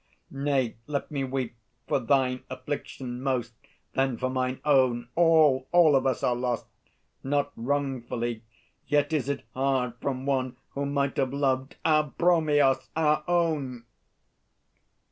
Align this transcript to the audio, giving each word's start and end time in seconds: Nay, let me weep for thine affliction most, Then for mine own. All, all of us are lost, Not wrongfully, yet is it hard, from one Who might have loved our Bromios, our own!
Nay, 0.31 0.77
let 0.87 1.11
me 1.11 1.23
weep 1.23 1.55
for 1.87 1.99
thine 1.99 2.43
affliction 2.49 3.21
most, 3.21 3.53
Then 3.93 4.17
for 4.17 4.31
mine 4.31 4.59
own. 4.65 5.09
All, 5.13 5.67
all 5.71 5.95
of 5.95 6.07
us 6.07 6.23
are 6.23 6.35
lost, 6.35 6.65
Not 7.23 7.51
wrongfully, 7.55 8.41
yet 8.87 9.13
is 9.13 9.29
it 9.29 9.45
hard, 9.53 9.93
from 10.01 10.25
one 10.25 10.57
Who 10.71 10.87
might 10.87 11.17
have 11.17 11.33
loved 11.33 11.75
our 11.85 12.09
Bromios, 12.17 12.89
our 12.95 13.23
own! 13.27 13.85